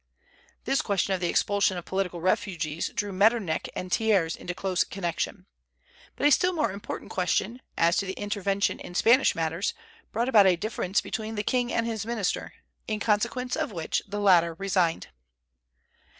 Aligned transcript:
This 0.63 0.81
question 0.81 1.13
of 1.13 1.19
the 1.19 1.27
expulsion 1.29 1.77
of 1.77 1.85
political 1.85 2.21
refugees 2.21 2.89
drew 2.89 3.11
Metternich 3.11 3.69
and 3.75 3.93
Thiers 3.93 4.35
into 4.35 4.55
close 4.55 4.83
connection. 4.83 5.45
But 6.15 6.25
a 6.25 6.31
still 6.31 6.53
more 6.53 6.71
important 6.71 7.11
question, 7.11 7.61
as 7.77 7.97
to 7.97 8.11
intervention 8.13 8.79
in 8.79 8.95
Spanish 8.95 9.35
matters, 9.35 9.75
brought 10.11 10.27
about 10.27 10.47
a 10.47 10.55
difference 10.55 11.01
between 11.01 11.35
the 11.35 11.43
king 11.43 11.71
and 11.71 11.85
his 11.85 12.03
minister, 12.03 12.51
in 12.87 12.99
consequence 12.99 13.55
of 13.55 13.71
which 13.71 14.01
the 14.07 14.19
latter 14.19 14.55
resigned. 14.55 15.09